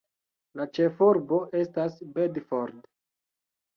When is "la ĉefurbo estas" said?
0.61-1.99